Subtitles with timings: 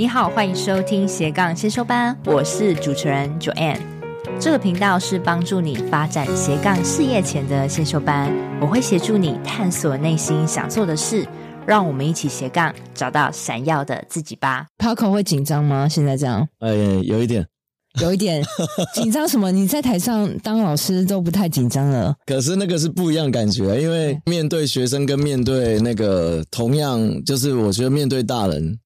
[0.00, 3.76] 你好，欢迎收听斜杠先修班，我是主持人 Joanne。
[4.40, 11.28] 这个频道是帮助你发展斜杠事业前的先修班，我会协助你探索内心想做的事，
[11.66, 14.68] 让我们一起斜杠找到闪耀的自己吧。
[14.78, 15.86] Paco 会紧张吗？
[15.86, 16.48] 现在这样？
[16.60, 16.72] 哎，
[17.02, 17.46] 有一点。
[18.00, 18.42] 有一点
[18.94, 19.50] 紧张什么？
[19.50, 22.14] 你在台上当老师都不太紧张了。
[22.26, 28.78] 可是那个是不一样的感觉，因为面对学生跟面对那个同样，就是我觉得面对大人，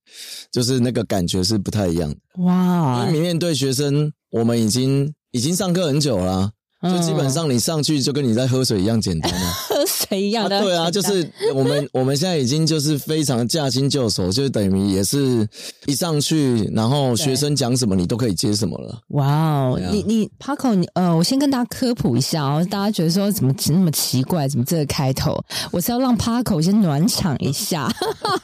[0.50, 2.16] 就是那个感觉是不太一样的。
[2.42, 3.06] 哇！
[3.08, 6.50] 因为面对学生，我们已经已经上课很久了啊。
[6.84, 10.58] 就基本上你上去就跟你在喝水一样简单啊， 喝水一样的。
[10.58, 15.46] 啊对啊，就是我们 我们现在已经就是非常驾轻就熟，就等于也是
[15.86, 18.98] 一上去，然后学生讲什么你都可以接什么了。
[19.08, 25.36] 哇哦，你你 Paco，你呃，我先跟大家科普一下哦，大家觉得说怎么那么奇怪，怎么这个开头？
[25.70, 27.90] 我是要让 Paco 先暖场一下。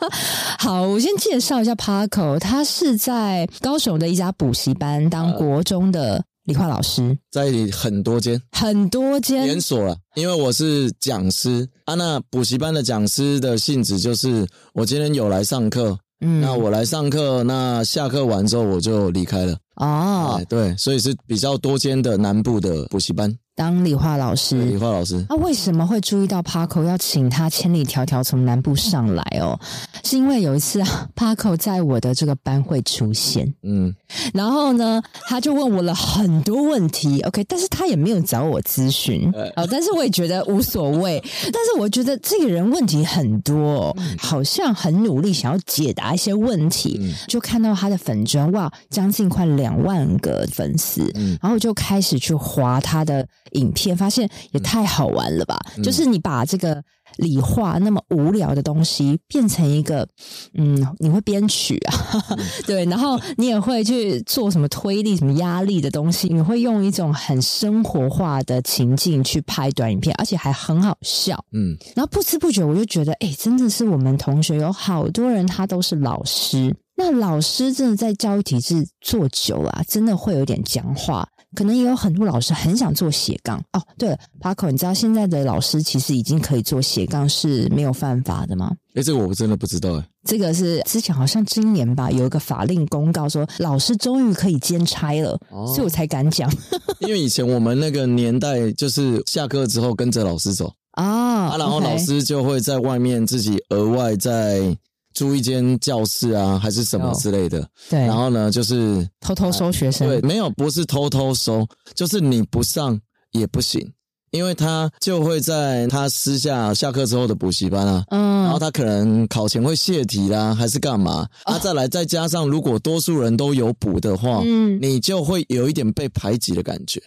[0.58, 6.22] 好，我先介绍一下 Paco，他是在高雄的一家补习班当国中的。
[6.50, 9.96] 理化老师在很多间，很多间连锁了。
[10.16, 19.56] 因为我是讲师啊，那补习班的讲师的性质就是，我今天有来上课，嗯，那我来上课，那下课完之后我就离开了。
[19.80, 23.34] 哦，对，所以是比较多间的南部的补习班。
[23.56, 29.58] 当理化老师，理化老师，那、啊、为什么会注意到 Paco 要请他千里迢迢从南部上来哦？
[30.02, 33.94] 是因为有一次啊， Paco 在我的这个班会出现，嗯，
[34.32, 41.22] 然后呢，他就问我了很多问题，OK，但是他也没有找我咨询，好，但是我也觉得无所谓，
[41.52, 51.10] 但是我觉得这个人问题很多，好像很努力想要解答一些问题，就看到他的粉砖，哇，将近快两万个粉丝，
[51.40, 53.26] 然后就开始去划他的。
[53.54, 55.58] 影片发现也太好玩了吧！
[55.76, 56.80] 嗯、就是你把这个
[57.16, 60.06] 理化那么无聊的东西变成一个，
[60.54, 61.92] 嗯，你会编曲啊，
[62.30, 81.26] 嗯、 对，然后你也会去做什么推力、什么压力的东西，你会用一种很生活化的情境去拍短影片，而且还很好笑，嗯，然后不知不觉我就觉得，哎，真的是我们同学有好多人他都是老师，那老师真的在教育体制做久了啊，真的会有点僵化。
[81.56, 83.82] 可能也有很多老师很想做斜杠哦。
[83.98, 88.70] 对了，Paco，你知道现在的老师其实已经可以做斜杠是没有犯法的吗？
[88.94, 90.04] 诶，这个我真的不知道诶。
[90.24, 96.48] 这个是之前好像今年吧，有一个法令公告说老师终于可以兼差了，哦、所以我才敢讲。
[97.00, 100.66] 因为以前我们那个年代就是下课之后跟着老师走、
[100.98, 104.76] 哦、啊，然后老师就会在外面自己额外在。
[105.14, 107.68] 租一间教室啊，还是什么之类的。
[107.88, 110.08] 对，然后呢，就是偷偷收学生。
[110.08, 112.98] 对，没有，不是偷偷收，就是你不上
[113.32, 113.92] 也不行，
[114.30, 121.28] 因为他就会在他私下下课之后的补习班啊，嗯，然后他可能考前会泄题啦，还是干嘛？
[121.44, 127.02] 啊，再来再加上，如果多数人都有补的话，嗯，你就会有一点被排挤的感觉。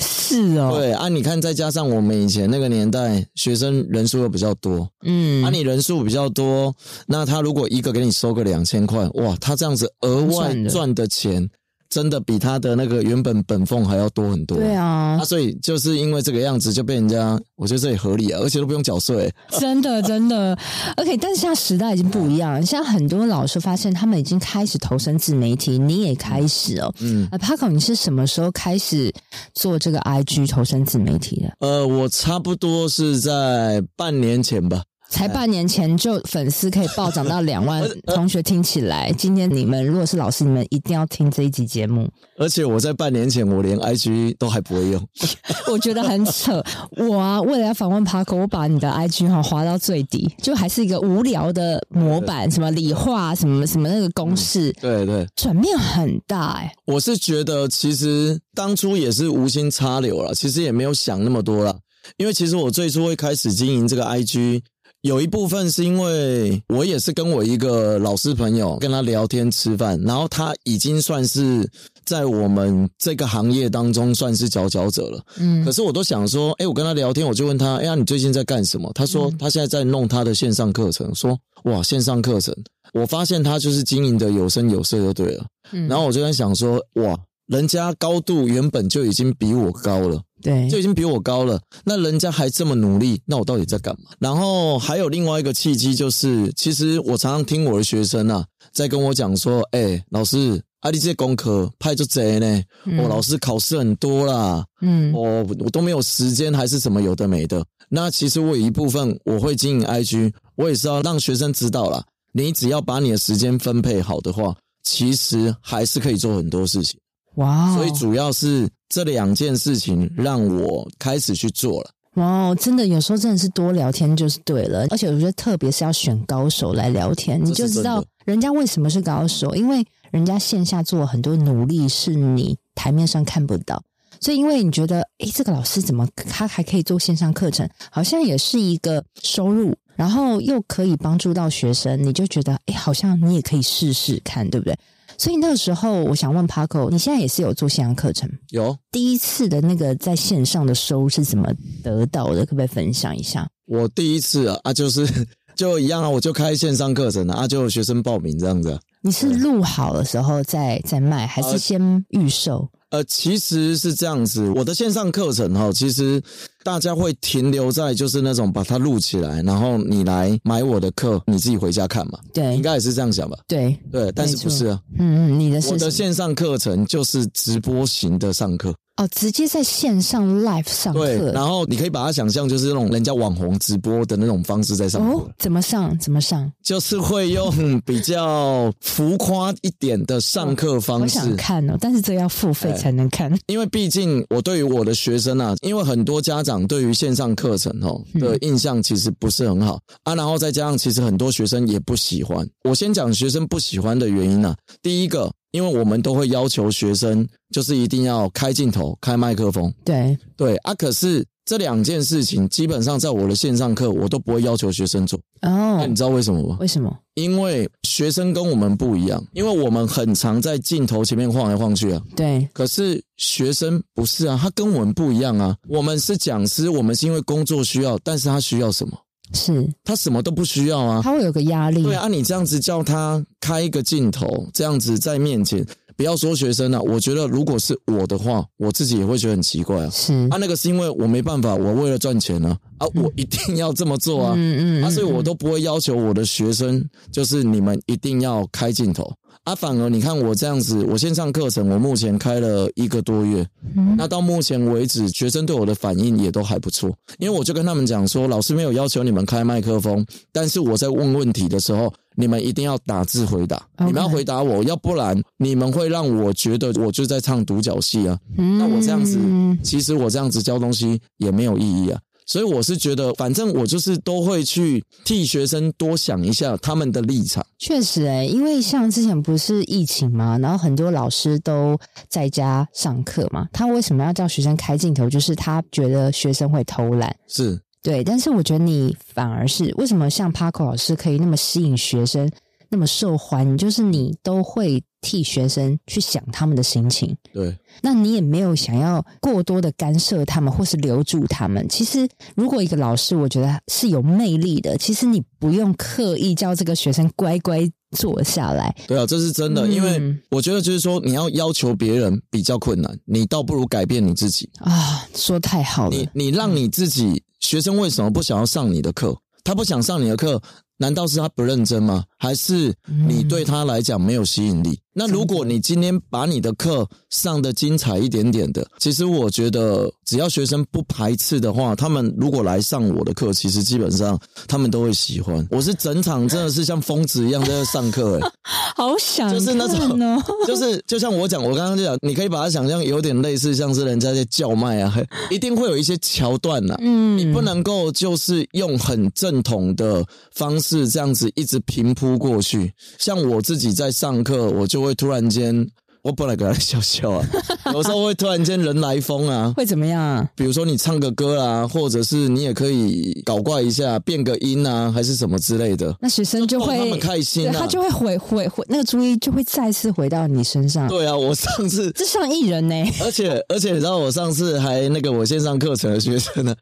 [0.00, 6.74] 是哦，对啊，你看，再加上我们以前那个年代，学生人数又比较多，嗯，啊，你人数比较多，
[7.06, 11.48] 那他如果一个给你收个两千块，哇，他这样子额外赚的钱。
[11.94, 14.58] 真的比他的那个原本本俸还要多很多。
[14.58, 19.32] 对啊，啊，所以就是因为这个样子就被人家，我觉得这也合理啊，而且都不用缴税。
[19.60, 20.58] 真的，真的。
[20.96, 26.92] OK，但是现在时代已经不一样了，现在很多老师发现他们已经开始投身自媒体，你也开始哦。
[26.98, 29.14] 嗯，啊，Paco，你是什么时候开始
[29.54, 31.52] 做这个 IG 投身自媒体的？
[31.60, 34.82] 呃，我差不多是在半年前吧。
[35.10, 37.82] 才半年前就粉丝可以暴涨到两万，
[38.14, 42.08] 同学听起来，今天你们如果是老师，你们一定要听这一集节目。
[42.36, 45.08] 而且我在半年前，我连 IG 都还不会用，
[45.70, 46.62] 我觉得很扯。
[46.96, 56.72] 我啊，为了要访问 Paco，我把你的 IG 哈滑到最低，就还是一个无聊的模板，什么理化，什么什么那个公式，对对，转变很大哎。
[56.86, 61.78] 我是觉得其实当初也是无心插柳了，其实也没有想那么多了，
[62.16, 64.62] 因为其实我最初会开始经营这个 IG。
[65.04, 71.70] 有一部分是因为我也是跟我一个老师朋友跟他聊天吃饭，然后他已经算是
[72.06, 75.22] 在我们这个行业当中算是佼佼者了。
[75.36, 78.90] 嗯，可是我都想说，哎，我跟他聊天，我就问他，哎呀，你最近在干什么？
[78.94, 81.14] 他说他现在在弄他的线上课程。
[81.14, 82.54] 说哇，线上课程，
[82.94, 85.44] 我发现他就是经营的有声有色就对了。
[85.72, 87.14] 嗯，然后我就在想说，哇，
[87.48, 90.18] 人家高度原本就已经比我高了。
[90.44, 91.58] 对，就已经比我高了。
[91.84, 94.10] 那人家还这么努力，那我到底在干嘛？
[94.18, 102.62] 然后还有另外一个契机，就是其实我常常听我的学生啊，在跟我讲说：“哎、欸，老师，阿弟这些功课派就贼呢？
[102.84, 107.64] 我、嗯哦、老师考试很多啦，嗯，我、哦、我都没有时间，还是什么有的没的。
[107.88, 117.00] 那其实我有一部分我会经营 IG，我也是要让学生知道啦，你只要把你的时间分配好的话，其实还是可以做很多事情。
[117.36, 118.68] 哇所以主要是。
[118.94, 121.90] 这两件事情让我开始去做了。
[122.14, 133.82] 哇，真的有时候真的是多聊天就是对了，而且我觉得特别是要选高手来聊天，你就知道人家为什么是高手，因为人家线下做了很多努力，是你台面上看不到。
[134.20, 144.78] 所以因为你觉得，诶，这个老师怎么他还可以做线上课程，好像也是一个收入，然后又可以帮助到学生，你就觉得，诶，好像你也可以试试看，对不对？
[145.18, 148.28] 所以那个时候，我想问 Paco，你现在也是有做线上课程？
[148.50, 148.76] 有。
[148.90, 151.52] 第一次的那个在线上的收入是怎么
[151.82, 152.44] 得到的？
[152.46, 153.48] 可不可以分享一下？
[153.66, 155.06] 我第一次啊，啊就是
[155.56, 158.78] 就一样啊，我就开线上课程啊，啊就有学生报名这样子。
[159.02, 162.68] 你是录好的时候再再卖，还是先预售？
[162.90, 166.22] 呃，其实是这样子，我的线上课程哈，其实
[166.64, 172.18] 大家会停留在就是那种把它录起来，然后你来买我的课，你自己回家看嘛。
[172.32, 173.38] 对，应该也是这样想吧。
[173.46, 174.80] 对对，但是不是啊？
[174.98, 178.74] 嗯嗯，你的我的线上课程就是直播型的上课。
[178.96, 185.18] 哦，直接在线上 live 上课，对，然后你可以把它想象就是那种人家网红直播的那种方式在上课。
[185.18, 185.98] 哦，怎么上？
[185.98, 186.48] 怎么上？
[186.62, 191.18] 就是会用比较浮夸一点的上课方式。
[191.18, 193.34] 哦，我想看哦，但是这要付费才能看。
[193.34, 202.48] 哎， 因为毕竟我对于我的学生啊，因为很多家长对于线上课程哦的印象其实不是很好，嗯，啊，然后再加上其实很多学生也不喜欢。
[202.64, 205.32] 我先讲学生不喜欢的原因啊，第一个。
[205.54, 209.72] 因为我们都会要求学生，就是一定要开镜头、开麦克风。
[209.84, 215.18] 对对啊，可是这两件事情基本上在我的线上课，我都不会要求学生做。
[215.42, 216.56] 哦，那你知道为什么吗？
[216.60, 216.96] 为什么？
[217.14, 222.00] 因为学生跟我们不一样，因为我们很常在镜头前面晃来晃去啊。
[222.16, 222.48] 对。
[222.52, 225.56] 可是学生不是啊，他跟我们不一样啊。
[225.68, 228.98] 我们是讲师，我们是因为工作需要，但是他需要什么？
[229.32, 231.82] 是他什么都不需要啊，他会有个压力。
[231.82, 235.64] 对啊，你这样子叫他开一个镜头，这样子在面前，
[235.96, 239.90] 不要说学生了，我觉得如果是我的话，我自己也会觉得很奇怪啊。
[239.90, 244.34] 是啊，那个是因为我没办法，我为了赚钱呢啊，啊，我一定要这么做啊。
[244.36, 249.12] 嗯嗯，啊，所以我都不会要求我的学生，就是你们一定要开镜头。
[249.44, 253.46] 啊，反而你看我这样子，我线上课程我目前开了一个多月，
[253.76, 256.90] 嗯、那到目前为止，学生对我的反应也都还不错。
[257.18, 260.02] 因为我就跟他们讲说，老师没有要求你们开麦克风，
[260.32, 268.18] 但是我在问问题的时候，你们一定要打字回答.你们要回答我，要不然你们会让我觉得我就在唱独角戏啊。
[268.36, 269.18] 嗯、那我这样子，
[269.62, 272.00] 其实我这样子教东西也没有意义啊。
[272.26, 277.44] 所以我是觉得，反正我就是都会去替学生多想一下他们的立场。
[277.58, 281.78] 确实诶、欸，因为像之前不是疫情嘛，然后很多老师都
[282.08, 285.06] 在家上课嘛，他为什么要叫学生开镜头？
[285.10, 287.14] 就是他觉得学生会偷懒。
[287.28, 288.02] 是，对。
[288.02, 292.28] 但是我觉得你反而是为什么像 Paco 老师可以那么吸引学生，
[292.68, 293.56] 那么受欢迎？
[293.56, 294.82] 就是你都会。
[295.04, 301.68] 替学生去想他们的心情，对，那你也没有想要过多的干涉他们，或是留住他们。
[301.68, 308.74] 其实，如果一个老师，我觉得是有魅力的，其实你不用刻意叫这个学生乖乖坐下来。
[308.88, 315.06] 对啊，这是真的，嗯、因为我觉得就是说，你要要求别人比较困难，你倒不如改变你自己啊。
[315.14, 319.16] 说太好了，你你让你自己学生为什么不想要上你的课？
[319.42, 320.42] 他不想上你的课。
[320.76, 322.04] 难道是他不认真吗？
[322.18, 322.74] 还是
[323.06, 324.80] 你对他来讲没有吸引力？
[324.94, 335.46] 嗯、那如果你今天把你的课上的精彩一点点的，其实我觉得只要学生不排斥的话，他们如果来上我的课，其实基本上他们都会喜欢。
[335.50, 338.30] 我是整场真的是像疯子一样在上课，诶
[338.76, 339.98] 好想就是那种，
[340.46, 344.94] 就是就像我讲，我刚刚就讲，你可以把它想象有点类似像是人家在叫卖啊，
[345.30, 350.84] 一定会有一些桥段呐，嗯，你不能够就是用很正统的方式。
[350.94, 355.66] 这样子一直平铺过去，像我自己在上课，我就会突然间
[356.02, 357.26] 我本来给他笑笑啊，
[357.72, 360.28] 有时候会突然间人来疯啊，会怎么样啊？
[360.36, 365.96] 比如说你唱个歌啊，或者是你也可以搞怪一下，变个音啊，还是什么之类的。
[366.00, 370.86] 那学生就会就他们开心啊，他就会回回回那个注意就会再次回到你身上。
[370.88, 376.54] 对啊，我上次这像艺人呢、欸，而且而且你知道我上次还那个我线上课程的学生呢，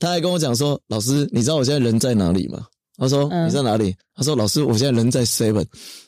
[0.00, 2.66] 他还跟我讲说，老师，你知道我现在人在哪里吗？
[2.98, 3.94] 他说、嗯、你在哪里？
[4.14, 5.64] 他说老师，我现在人在 Seven。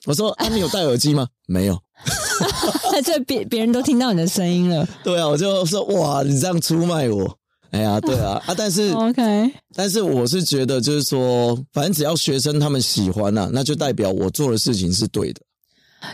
[0.06, 1.28] 我说 啊，你有戴耳机吗？
[1.46, 1.78] 没有。
[3.04, 4.86] 这别别人都听到你的声音了。
[5.04, 7.36] 对啊，我就说哇，你这样出卖我。
[7.70, 15.40] 哎呀，对啊 啊，但是 OK，但是我是觉得就是说，反正只要学生他们喜欢呐、啊，那就代表我做的事情是对的。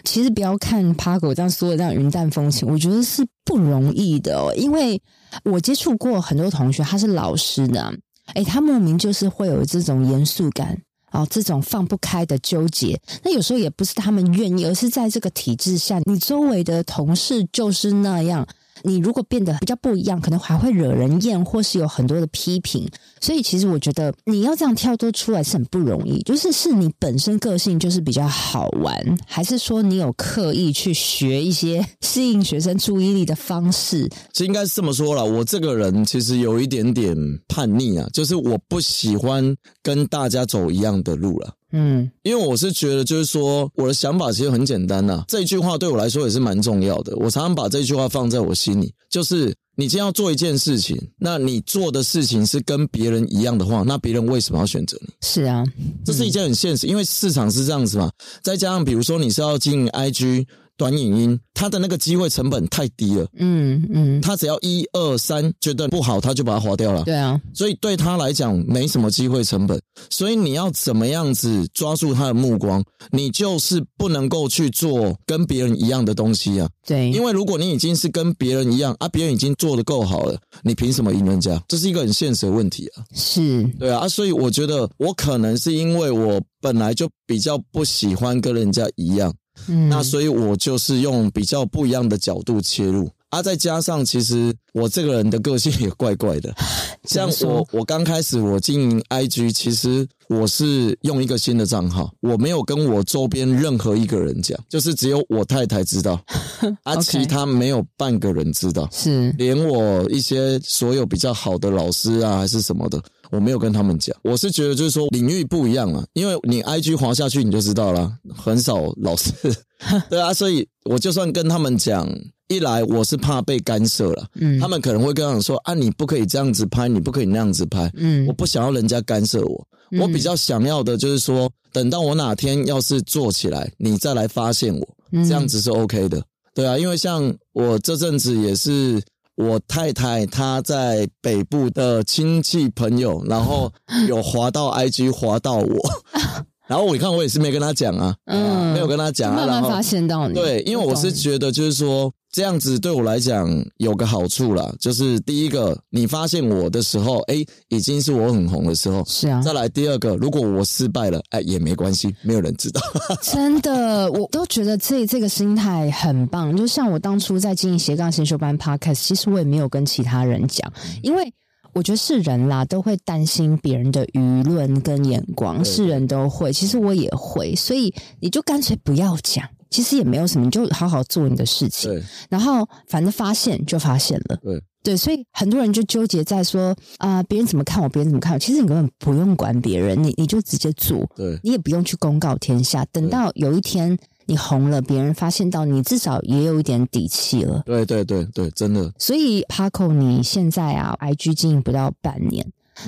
[0.05, 5.01] 其实不要看 Paco 这样说的这样云淡风轻，我觉得是不容易的哦，因为
[5.45, 7.91] 我接触过很多同学，他是老师的。
[8.35, 10.77] 诶，他莫名就是会有这种严肃感，
[11.13, 13.01] 哦，这种放不开的纠结。
[13.23, 18.47] 那有时候也不是他们愿意，而是在这个体制下，你周围的同事就是那样。
[18.87, 22.89] 你如果变得比较不一样，可能还会惹人厌，或是有很多的批评。
[23.21, 26.23] 所以，其实我觉得你要这样跳脱出来是很不容易。
[26.23, 34.09] 就是是你本身个性就是比较好玩，还是说你有刻意去学一些吸引学生注意力的方式？
[34.33, 35.25] 这应该是这么说啦。
[35.25, 37.17] 我这个人其实有一点点
[37.49, 41.53] 叛逆啊，就是我不喜欢跟大家走一样的路了。
[41.73, 45.25] 嗯，因为我是觉得，就是说，我的想法其实很简单呐、啊。
[45.29, 47.17] 这一句话对我来说也是蛮重要的。
[47.17, 55.09] 我常常把这句话放在我心里，就是你今天要做一件事情，那你做的事情是跟别人一样的话，那别人为什么要选择你？
[55.23, 55.65] 是啊，
[56.05, 58.11] 这是一件很现实，因为市场是这样子嘛。
[58.43, 60.47] 再加上，比如说你是要经营 IG。
[60.77, 63.27] 短影音，他的那个机会成本太低了。
[63.39, 67.03] 嗯嗯，他只要一二三觉得不好，他就把它划掉了。
[67.05, 69.81] 对啊，所以对他来讲没什么机会成本。
[70.11, 72.85] 所以你要怎么样子抓住他的目光？
[73.11, 76.69] 你就是不能够去做跟别人一样的东西啊。
[76.87, 81.61] 对，因为如果你已经是跟别人一样啊，别人已经做得够好了，你凭什么赢人家？
[81.67, 83.05] 这是一个很现实的问题啊。
[83.15, 89.33] 是，对啊，啊，所以我觉得我可能是因为我本来就比较不喜欢跟人家一样。
[89.69, 93.09] 嗯，那所以我就是用比较不一样的角度切入。
[93.29, 96.55] 啊，再加上其实我这个人的个性也怪怪的，
[97.05, 106.19] 像我我刚开始我经营 IG，其实我是用一个新的账号，我没有跟我周边任何一个人讲，就是只有我太太知道，
[106.85, 109.33] 啊，其他没有半个人知道，是。
[109.37, 113.03] 连我一些所有比较好的老师啊还是什么的。
[113.31, 119.33] 我没有跟他们讲，我是觉得就是说领域不一样啊，因为你 IG 滑下去你就知道了，很少老师，
[120.09, 122.09] 对啊，所以我就算跟他们讲，
[122.49, 129.67] 一来我是怕被干涉了，嗯，他们可能会跟我说啊，你不可以这样子拍，你不可以那样子拍，嗯，我不想要人家干涉我，
[130.01, 134.89] 我比较想要的就是说，等到我哪天要是做起来，你再来发现我，
[135.25, 136.23] 这样子是 OK 的，
[136.55, 139.03] 对啊，因为像我这阵子也是。
[139.37, 143.73] 我太太她在北部的亲戚朋友，然后
[144.09, 145.91] 有滑到 IG 滑到我，
[146.67, 152.13] 然后我一看我也是没跟他讲啊，嗯，没有跟他讲啊，慢慢发现到你，对，因为我是觉得就是说。
[152.37, 157.37] 这样子对我来讲有个好处啦，就是第一个，你发现我的时候，哎，
[157.71, 159.03] 已经是我很红的时候。
[159.07, 159.41] 是啊。
[159.41, 162.79] 再来第二个，如果我失败了，哎，也没关系，没有人知道。
[163.25, 166.55] 真的，我都觉得这这个心态很棒。
[166.55, 170.71] 就像我当初在经营斜杠先修班 Podcast，其实我也没有跟其他人讲，
[171.03, 171.33] 因为
[171.73, 179.49] 我觉得是人啦，都会担心别人的舆论跟眼光，是人都会，其实我也会，所以你就干脆不要讲。
[179.71, 181.91] 其实也没有什么，你就好好做你的事情。
[181.91, 182.03] 对。
[182.29, 184.37] 然后反正发现就发现了。
[184.43, 184.63] 对。
[184.83, 186.69] 对，所以很多人就纠结在说
[186.99, 188.39] 啊，呃，别人怎么看我，别人怎么看我。
[188.39, 191.05] 其实你根本不用管别人，你你就直接做。
[191.17, 191.37] 对。
[191.43, 197.65] 你也不用去公告天下，等到有一天你红了，别人发现到你，至少也有一点底气了。
[197.67, 198.93] 对对对对，真的。
[198.97, 202.47] 所以 Paco，你现在啊，IG 经营不到半年。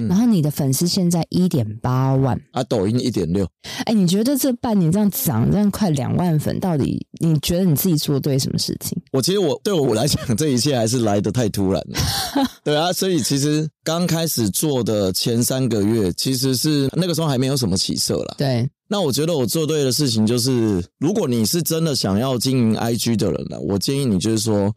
[0.09, 3.49] 然后你的粉丝现在一点八万啊，抖音一点六。
[3.85, 9.01] 哎，你觉得这半年这样涨，这样快两万粉，到底你觉得你自己做对什么事情？
[9.13, 11.99] 我其实我对我来讲，这一切还是来得太突然了。
[12.63, 18.35] 对啊，所以其实刚开始做的前三个月，其实是那个时候还没有什么起色啦。
[18.37, 24.75] 对，那我觉得我做对的事情就是，如果你是真的想要经营 IG 的人呢，我建议你就是说，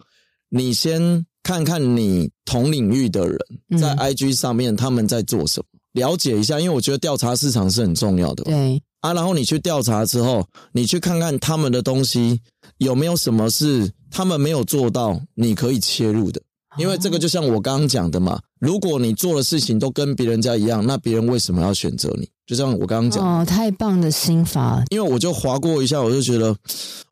[0.49, 1.25] 你先。
[1.43, 3.37] 看看你同领域的人
[3.79, 8.43] 在 IG 上面他们在做什么，嗯、了解一下，因为我觉得调查市场是很重要的。
[8.43, 12.39] 对啊，然后你去调查之后，你去看看他们的东西
[12.77, 16.41] 有没有什么是他们没有做到，你可以切入的。
[16.77, 22.29] 因为这个就像我刚刚讲的嘛，如果你做的事情都跟别人家一样，那别人为什么要选择你？
[22.45, 24.81] 就像我刚刚讲，哦，太棒的心法。
[24.89, 26.55] 因为我就划过一下，我就觉得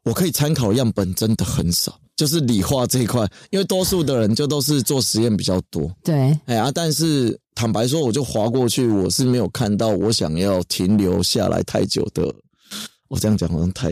[0.03, 5.89] 我可以参考样本真的很少，就是理化这一块，因为多数的人就都是做实验比较多。
[6.03, 12.29] 对，哎呀，但是坦白说，我就划过去，我是没有看到我想要停留下来太久的。
[13.09, 13.89] 我这样讲好像太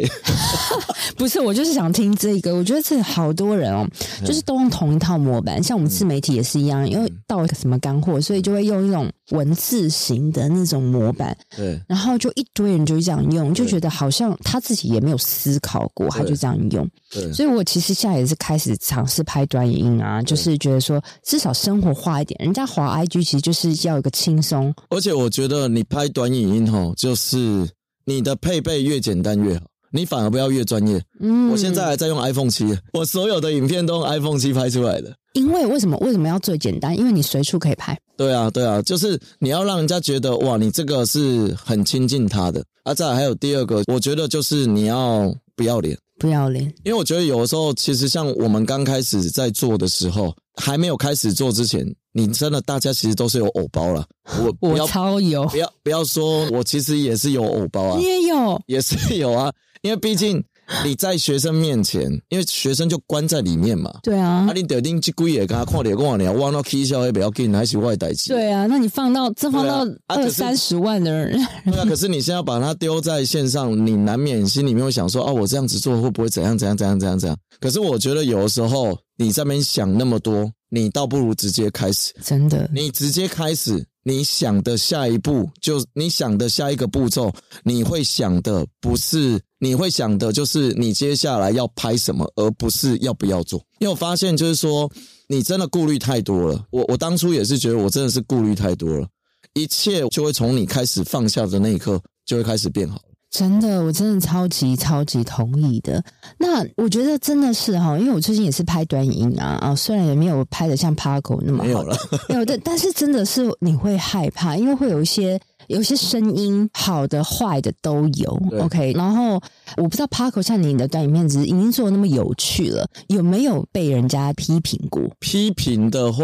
[1.17, 2.55] 不是，我就是想听这个。
[2.55, 3.87] 我觉得这好多人哦，
[4.23, 11.35] 就是都用同一套模板，像我们自媒体也是一样，因为到一个什么干货，所以就会用一种文字型的那种模板。
[11.55, 16.87] 对，然后就一堆人就这样用，就觉得好像他自己也没有思考过，他就这样用。
[17.09, 22.39] 对，所以我其实现在也是开始尝试拍短影音啊，就是觉得说至少生活化一点。
[22.43, 27.67] 人家滑 IG 其实就是要一个轻松，而且我觉得你拍短影音吼，就是。
[28.07, 31.03] 你的配备越简单越好，你反而不要越专业。
[31.19, 35.13] 嗯，我现在还在用 iPhone 七，我所有的影片都用 iPhone 七拍出来的。
[35.33, 36.97] 因为为什么为什么要最简单？
[36.97, 37.99] 因为你随处可以拍。
[38.15, 42.63] 对啊，对啊，就是你要让人家觉得哇，你这个是很亲近他的。
[42.83, 46.63] 啊，再来还有第二个，我觉得就是你要不要脸，不要脸。
[46.85, 51.85] 因为我觉得有的时候，其实像我们刚开始在做的时候，还没有开始做之前。
[52.17, 54.03] 你真的，大家其实都是有偶包了。
[54.43, 57.97] 我我超有，不要不要说，我其实也是有偶包啊。
[57.97, 59.53] 你也有，也是有啊。
[59.83, 60.43] 因为毕竟
[60.83, 63.93] 你在学生面前，因为学生就关在里面嘛。
[64.01, 64.47] 对啊。
[64.49, 68.31] 啊，你得定这鬼也跟他看脸，跟我聊，哇，那 K 笑也不要紧，还是外代机。
[68.31, 71.39] 对啊，那你放到这放到二三十万的人。
[71.65, 77.37] 对啊，可是你现在把它丢在线上，你难免心里面会想说啊，我这样子做会不会怎样怎样怎样怎样怎样？
[77.59, 80.49] 可是我觉得有的时候你在那边想那么多。
[80.69, 82.69] 你倒不如直接开始，真的。
[82.73, 87.33] 你直接开始，你想的下一步就你想的下一个步骤，
[87.63, 93.63] 你会想的不是，你会想的就是你接下来要拍什么，而不是要不要做。
[93.79, 94.91] 因为我发现就是说，
[95.29, 96.65] 你真的顾虑太多了。
[96.69, 99.07] 我我当初也是觉得我真的是顾虑太多了，
[99.53, 102.99] 一切就会从你开始放下的那一刻就会开始变好。
[103.29, 106.03] 真的，我真的超级超级同意的。
[106.37, 111.97] 那我觉得真的是哈，因为我最近也是拍短影啊啊，虽然也没有拍的像 Paco 那么好，没有了，
[112.29, 115.39] 没有的， 但是真的是你会害怕，因为会有一些。
[115.67, 118.93] 有些声音好的坏的都有，OK。
[118.93, 119.33] 然后
[119.75, 125.03] 我不知道 Paco 像你的短影片，只是已经做的那么有趣了，有没有被人家批评过？
[125.19, 126.23] 批评的话，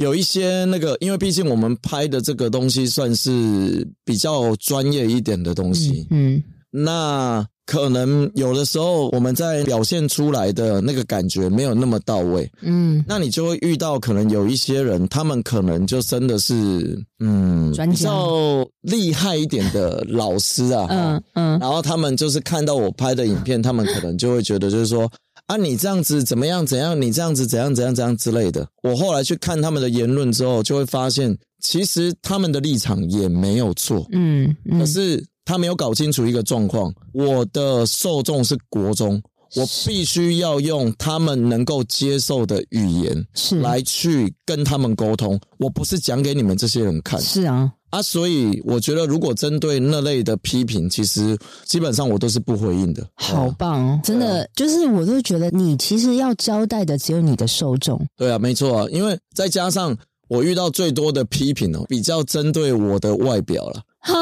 [0.00, 6.42] 有一些那个，因为毕竟我们拍的这个东西算是比较专业一点的东西，嗯，嗯。
[6.70, 7.46] 那。
[7.66, 25.08] 可能有的时候我们在表现出来的那个感觉没有那么到位，嗯，那你就会遇到可能有一些人，他们可能就真的是嗯比较厉害一点的老师啊，嗯嗯，然后他们就是看到我拍的影片，他们可能就会觉得就是说
[25.50, 28.68] 啊，你这样子怎么样怎样，你这样子怎样怎样怎样之类的。
[28.82, 35.24] 我后来去看他们的言论之后，就会发现其实他们的立场也没有错，嗯，可是。
[35.42, 39.20] 他没有搞清楚一个状况，我的受众是国中，
[39.56, 47.20] 我必须要用他们能够接受的语言是来去跟他们沟通，我不是讲给你们这些人看。
[47.20, 53.06] 是啊，啊，所以我觉得如果针对那类的批评，其实基本上我都是不回应的。
[53.14, 58.00] 好棒哦，真的就是我都觉得你其实要交代的只有你的受众。
[58.16, 59.96] 对啊，没错啊，因为再加上
[60.28, 63.82] 我遇到最多的批评哦，比较针对我的外表了。
[64.02, 64.14] 哈，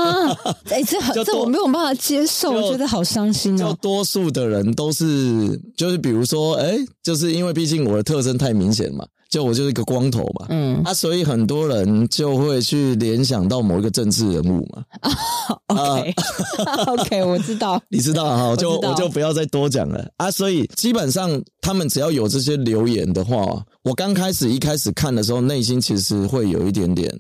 [0.70, 3.68] 哎、欸，这多这我没有办法接受，我觉得好伤心哦。
[3.68, 14.82] 就多数的人都是，就是比如说，哎、欸，就是因为毕竟我的特征太明显嘛，就我就是一个光头嘛，嗯，啊，所以很多人就会去联想到某一个政治人物嘛。
[15.68, 16.00] 啊，
[16.86, 20.08] OK，OK，我知道， 你知道哈，就我，我就不要再多讲了。
[20.16, 20.30] 啊。
[20.30, 27.12] 所以基本上他们只要有这些留言的话，我刚开始一开始看的时候，内心其实会有一点点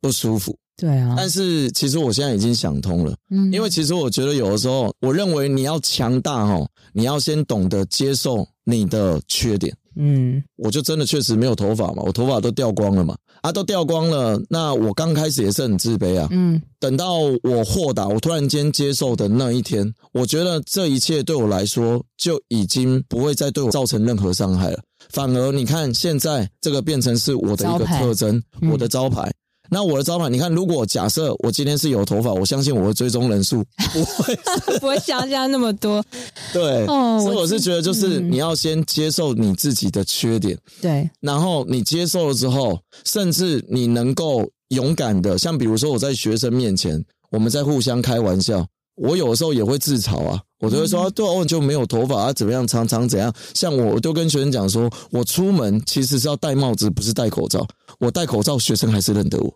[0.00, 0.56] 不舒服。
[0.76, 24.78] 对啊，但是其实我现在已经想通了，嗯，因为其实我觉得有的时候，我认为你要强大哦，你要先懂得接受你的缺点，嗯，我就真的确实没有头发嘛，我头发都掉光了嘛，啊，都掉光了，那我刚开始也是很自卑啊，嗯，等到我豁达，我突然间接受的那一天，我觉得这一切对我来说就已经不会再对我造成任何伤害了，
[25.08, 29.31] 反而你看现在这个变成是我的一个特征，嗯，我的招牌。
[29.74, 34.36] 那我的招牌，你看，如果假设我今天是有头发，我相信我的追踪人数 不会
[34.78, 36.04] 不会像这样那么多。
[36.52, 48.66] 对，哦，所以我是觉得，就是你要先接受你自己的缺点，对、嗯，然后你接受了之后，甚至你能够勇敢的，像比如说我在学生面前，我们在互相开玩笑。
[48.96, 53.34] 我有的时候也会自嘲啊，我就会说，对我，就没有头发啊，怎么样，常常怎样？
[53.52, 57.66] 像我，我就跟学生讲说，我出门其实是要戴帽子，不是戴口罩。
[57.98, 59.52] 我戴口罩，学生还是认得我。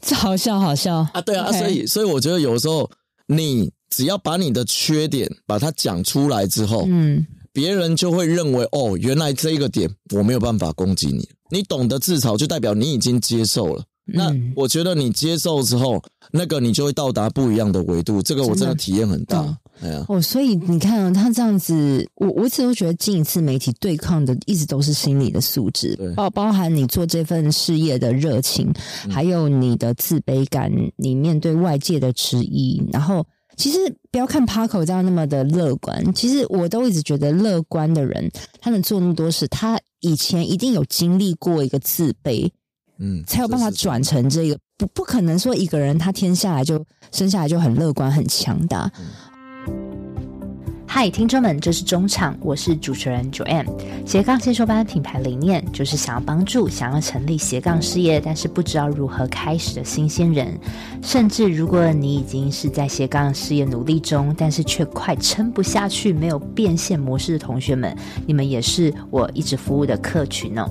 [0.00, 1.20] 这 好笑，好笑啊！
[1.20, 2.90] 对啊.所以，所以我觉得有时候
[3.26, 11.28] 你只要把你的缺点把它讲出来之后，嗯，别人就会认为哦，原来这一个点我没有办法攻击你。
[11.50, 13.84] 你懂得自嘲，就代表你已经接受了。
[14.08, 18.22] 那我觉得你接受之后，那个你就会到达不一样的维度。
[18.22, 19.56] 这个我真的体验很大。
[19.80, 28.72] 哎呀，哦，所以你看啊，他这样子，我我一直都觉得进一次媒体对抗的，一直都是心理的素质，包包含你做这份事业的热情，
[29.10, 32.82] 还有你的自卑感，你面对外界的质疑。
[32.90, 33.78] 然后，其实
[34.10, 42.50] 不要看 Paco 这样那么的乐观，其实我都一直觉得乐观的人，他能做那么多事，他以前一定有经历过一个自卑。
[42.98, 48.90] 嗯，才有办法转成这个，不不可能说一个人他天下来就生下来就很乐观很强大。
[50.86, 53.66] 嗨，听众们，这是中场，我是主持人 Joanne。
[54.06, 60.58] 斜杠先修班品牌理念就是想要帮助想要成立斜杠事业，但是不知道如何开始的新鲜人，
[61.02, 67.94] 甚至如果你已经是在斜杠事业努力中，但是却快撑不下去，没有变现模式的同学们，
[68.26, 70.70] 你们也是我一直服务的客群哦。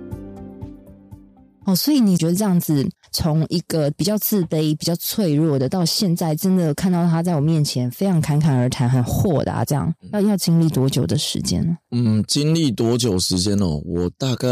[1.65, 11.77] 哦，所以你觉得这样子，从一个比较自卑、比较脆弱的，到现在真的看到他在我面前非常侃侃而谈、很豁达，这样要要经历多久的时间呢？
[11.91, 13.79] 嗯，经历多久时间哦？
[13.85, 14.47] 我大概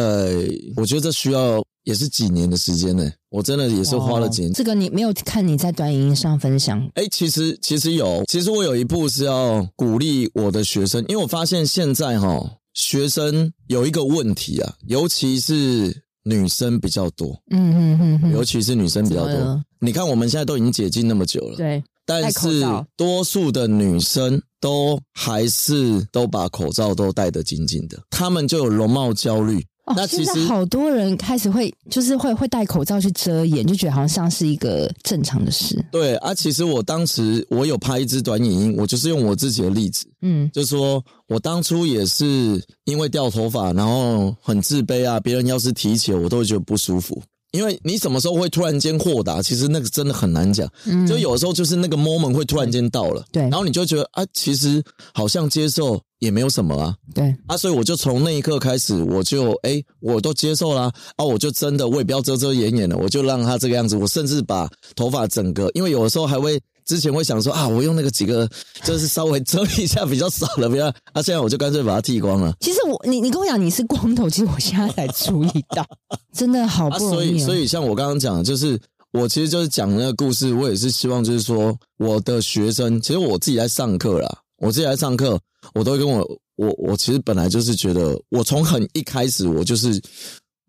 [0.75, 3.11] 我觉得这需要也是几年的时间呢。
[3.29, 4.53] 我真的也是花了几年。
[4.53, 6.87] 这个你没有看你在短影音上分享？
[6.93, 16.03] 哎，其实其实有，其实我有一部是要鼓励我的学生，因为我发现现在哈、哦，学生有一个问题啊，尤其是。
[16.23, 19.63] 女生比较多，嗯嗯嗯，尤其是女生比较多。
[19.79, 22.63] 你看，我们现在都已经解禁那么久了，对，但是
[22.97, 29.65] 多数的女生都还是都把口罩都戴得紧紧的，她们就有容貌焦虑。
[29.89, 35.83] 哦、那其实好多人开始会就是会会戴口罩去遮掩，就觉得好像像是一个正常的事。
[35.91, 47.19] 对啊，其实我当时我有拍一支短影音，我就是用我自己的例子，嗯，就说我当初也是因为掉头发，然后很自卑啊，别人要是提起我，我都会觉得不舒服。
[47.51, 49.41] 因为你什么时候会突然间豁达？
[49.41, 50.69] 其实那个真的很难讲。
[50.85, 54.83] 嗯，就有时候就是那个 moment 会突然间到了，对，然后你就觉得啊，其实
[55.15, 66.59] 好像接受也没有什么啊，对啊，所以我就从那一刻开始，我就诶，我都接受啦，啊，我就真的我也不要遮遮掩掩的，我就让他这个样子，我甚至把头发整个，因为有的时候还会。
[66.85, 68.49] 之前会想说啊，我用那个几个，
[68.83, 71.21] 就是稍微遮一下比较少了，不要啊。
[71.21, 72.51] 现在我就干脆把它剃光了。
[72.61, 75.85] 其实我，你你跟我讲你是光头，其实我现在才注意到，
[76.33, 77.19] 真的好不容易、哦啊。
[77.19, 78.79] 所以，所以像我刚刚讲的，就是
[79.11, 85.39] 我其实就是讲那个故事，我也是希望就是说，我的学生，其实我自己在上课啦，我自己在上课，
[85.73, 90.01] 我都会跟我我我其实本来就是觉得，我从很一开始我就是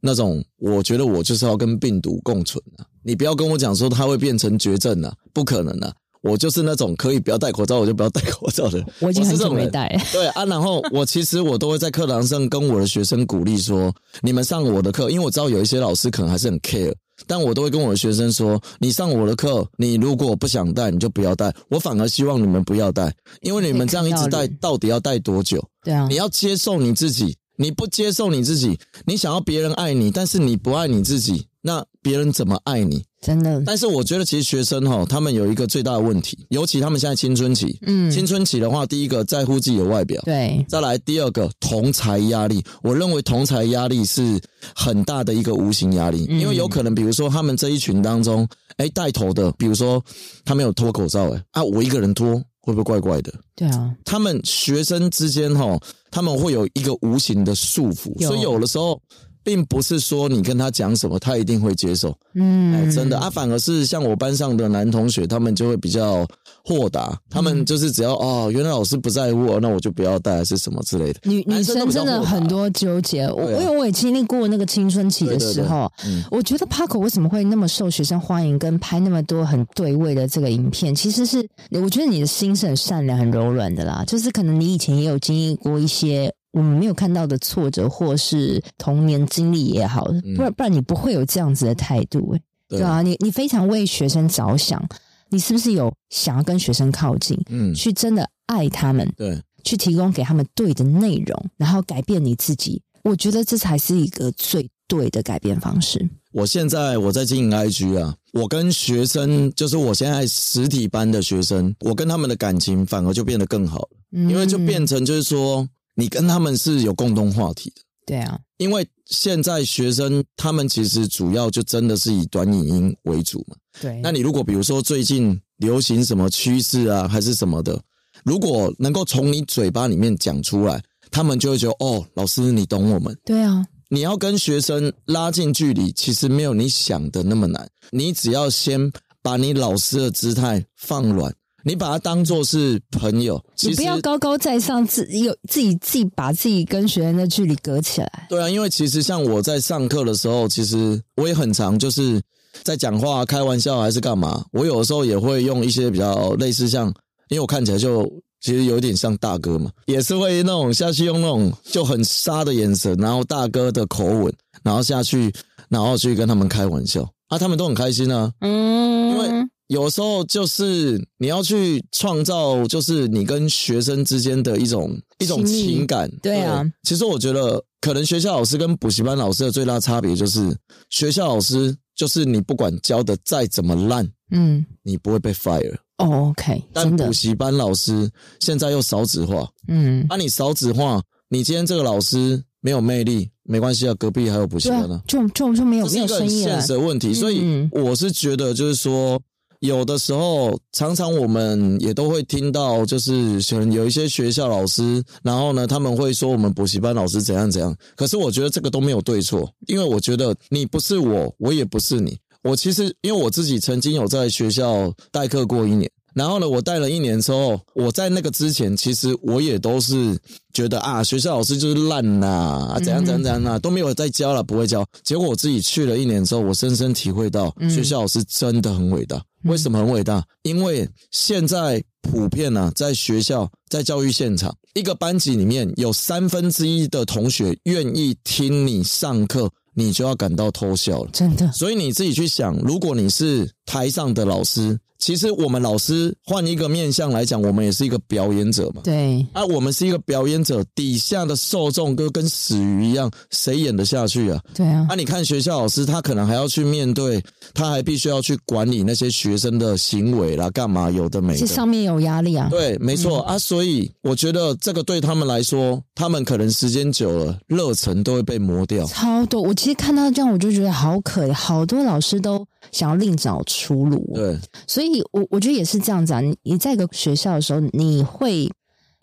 [0.01, 2.87] 那种，我觉得我就是要跟病毒共存啊。
[3.03, 5.93] 你不要跟我讲说它会变成绝症啊，不可能啊。
[6.23, 8.87] 我就是那种可以不要戴口罩，我就不要戴口罩的人。
[8.99, 9.89] 我已经很久没戴。
[10.13, 16.93] 对啊，然后我其实我都会在课堂上跟我的学生鼓励说：你们上我的课，因为我知道有一些老师可能还是很 care，
[17.27, 21.55] 但我都会跟我的学生说：你上我的课，你如果不想带，你就不要带。
[21.69, 25.65] 我反而希望你们不要带，因为你们这样一直带，到底要带多久？
[25.83, 33.05] 对啊，你要接受你自己，你不接受你自己，你想要别人爱你，但是你不爱你自己，那别人怎么爱你？
[33.21, 44.41] 真的，但是我觉得其实学生哈，他们有一个最大的问题，尤其他们现在青春期，嗯，青春期的话，第一个在乎自己的外表，对，再来第二个同才压力，我认为同才压力是
[44.75, 50.03] 很大的一个无形压力，因为有可能比如说他们这一群当中，哎，带头的，比如说
[50.43, 53.31] 他没有脱口罩，哎，啊，我一个人脱会不会怪怪的？
[53.55, 55.79] 对啊，他们学生之间哈，
[56.11, 58.99] 他们会有一个无形的束缚，所以有的时候。
[59.43, 62.17] 并不是说你跟他讲什么，他一定会接受。
[62.35, 63.19] 嗯，哎，真的。
[63.19, 66.27] 啊，反而是像我班上的男同学，他们就会比较
[66.65, 71.21] 豁达，他们就是只要哦，原来老师不在乎，那我就不要带，还是什么之类的。
[71.25, 75.91] 女女生真的很多纠结，我因为我也经历过那个青春期的时候，
[76.31, 86.33] 我觉得 Paco 为什么会那么受学生欢迎，跟拍那么多很对位的这个影片，其实是我觉得你的心是很善良、很柔软的啦，就是可能你以前也有经历过一些。
[86.53, 92.37] 我们没有看到的挫折，或是童年经历也好，不然不然你不会有这样子的态度，
[92.69, 94.85] 对，对啊，你你非常为学生着想，
[95.29, 106.05] 你是不是有想要跟学生靠近，嗯，去真的爱他们，对，去提供给他们对的内容，然后改变你自己，我觉得这才是一个最对的改变方式。
[106.33, 115.69] 我现在我在经营 IG 啊，我跟学生，就是我现在实体班的学生，我跟他们的感情反而就变得更好了，嗯，因为就变成就是说。
[116.01, 123.55] 你跟他们是有共同话题的，对啊，因为现在学生他们其实主要就真的是以短影音为主嘛。
[123.81, 127.79] 对，那你如果比如说最近流行什么趋势啊，还是什么的，
[128.25, 133.17] 如果能够从你嘴巴里面讲出来，他们就会觉得哦，老师你懂我们。
[133.25, 138.91] 对啊，你要跟学生拉近距离，其实没有你想的那么难，你只要先
[139.23, 141.35] 把你老师的姿态放软。
[141.63, 148.27] 你把他当做是朋友，你不要高高在上，自有自己自己把自己跟学生的距离隔起来。
[148.29, 152.21] 对啊，因为其实像我在上课的时候，其实我也很常就是
[152.63, 154.45] 在讲话、开玩笑还是干嘛。
[154.53, 156.87] 我有的时候也会用一些比较类似像，
[157.29, 165.31] 因为我看起来就其实有点像大哥嘛，也是会那种下去用那种就很杀的眼神，然后大哥的口吻，然后下去，
[165.69, 168.33] 然后去跟他们开玩笑啊，他们都很开心啊。
[168.41, 169.29] 嗯，因为。
[169.71, 176.11] 有时候就是你要去创造，就是你跟学生之间的一种一种情感。
[176.21, 180.53] 对啊，其实我觉得，可能学校老师跟补习班老师的最大差别就是，
[180.91, 185.77] 学校老师就是你不管教的再怎么烂，嗯，你不会被 fire。
[185.99, 186.65] 哦，OK。
[186.73, 196.55] 但补习班老师现在又少子化，嗯，那你少子化，你今天这个老师没有魅力，没关系啊，隔壁还有补习班呢，就就就没有没有生意了。
[196.55, 199.17] 现实的问题，所以我是觉得就是说。
[199.61, 207.77] 有的时候，常常我们也都会听到，就是有一些学校老师，然后呢，他们会说我们补习班老师怎样怎样。
[207.95, 212.19] 可是我觉得这个都没有对错，因为我觉得你不是我，我也不是你。
[212.43, 215.91] 我其实因为我自己曾经有在学校代课过一年。
[216.15, 220.19] 然后呢，我带了一年之后，我在那个之前，其实我也都是
[220.53, 224.85] 觉得啊，学校老师就是烂呐，啊，怎样怎样怎样啊，都没有在教了，不会教。
[225.03, 229.23] 结果我自己去了一年之后，我深深体会到，学校老师真的很伟大。
[229.45, 230.23] 为什么很伟大？
[230.43, 241.11] 因为现在普遍呢，在学校，在教育现场，一个班级里面有三分之一的同学愿意听你上课，你就要感到偷笑了。
[241.11, 241.51] 真的。
[241.53, 244.77] 所以你自己去想，如果你是台上的老师。
[244.99, 248.83] 其实我们老师换一个面向来讲，我们也是一个表演者嘛。
[248.85, 249.27] 对。
[249.33, 254.39] 啊，我们是一个表演者，底下的受众都跟死鱼一样，谁演得下去啊？
[254.53, 254.87] 对啊。
[254.91, 257.23] 啊，你看学校老师，他可能还要去面对，
[257.55, 261.39] 他还必须要去管理那些学生的行为啦，干嘛有的没的。
[261.39, 262.49] 这上面有压力啊。
[262.51, 263.39] 对，没错、嗯、啊。
[263.39, 268.85] 所以我觉得这个对他们来说，他们可能时间久了，热忱都会被磨掉。
[268.85, 269.41] 超多。
[269.41, 274.09] 我其实看到这样，我就觉得好可怜，好多老师都想要另找出路。
[274.15, 274.39] 对。
[274.67, 275.01] 所以。
[275.13, 278.51] 我我觉得也是这样子啊，你你在一个学校的时候，你会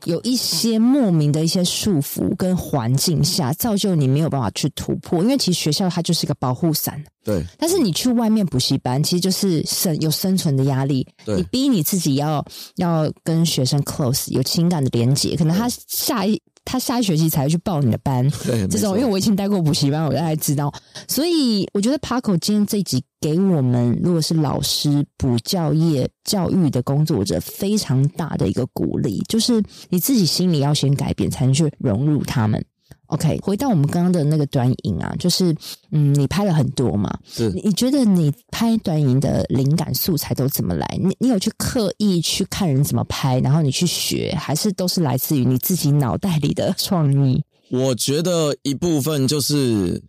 [0.06, 5.22] 有一些莫名的一些束缚跟环境下，造就你没有办法去突破。
[5.24, 7.43] 因为其实学校它就是一个保护伞，对。
[7.58, 11.36] 但是你去外面补习班，其实就是生有生存的压力，对。
[11.36, 16.41] 你逼你自己要要跟学生 close 有情感的连接，可能他下一。
[16.69, 20.71] 他下一学期才会去报你的班， 对，这种，因为我以前待过补习班，我大概知道。
[21.08, 32.63] 所以我觉得 Paco 今天这一集给我们，如果是老师、补教业、教育的工作者，非常大的一个鼓励，就是你自己心里要先改变，才能去融入他们。
[33.08, 35.56] OK，回到我们刚刚的那个短影啊，就是
[35.91, 41.00] 嗯，你拍了很多嘛，是你觉得你拍短影的灵感素材都怎么来？
[41.02, 47.43] 你你有去刻意去看人怎么拍，然后你去学，还是都是来自于你自己脑袋里的创意？
[47.70, 50.02] 我觉得一部分就是